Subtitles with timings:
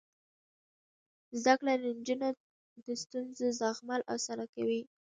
[1.41, 2.29] زده کړه د نجونو
[2.85, 4.81] د ستونزو زغمل اسانه کوي.